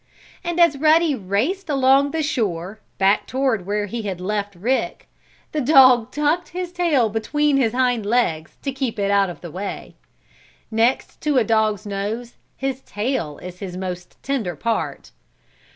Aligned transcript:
And 0.43 0.59
as 0.59 0.79
Ruddy 0.79 1.13
raced 1.13 1.69
along 1.69 2.09
the 2.09 2.23
shore, 2.23 2.79
back 2.97 3.27
toward 3.27 3.67
where 3.67 3.85
he 3.85 4.01
had 4.01 4.19
left 4.19 4.55
Rick, 4.55 5.07
the 5.51 5.61
dog 5.61 6.11
tucked 6.11 6.47
his 6.49 6.71
tail 6.71 7.07
between 7.07 7.57
his 7.57 7.73
hind 7.73 8.03
legs 8.03 8.57
to 8.63 8.71
keep 8.71 8.97
it 8.97 9.11
out 9.11 9.29
of 9.29 9.41
the 9.41 9.51
way. 9.51 9.93
Next 10.71 11.21
to 11.21 11.37
a 11.37 11.43
dog's 11.43 11.85
nose 11.85 12.33
his 12.57 12.81
tail 12.81 13.37
is 13.43 13.59
his 13.59 13.77
most 13.77 14.17
tender 14.23 14.55
part. 14.55 15.11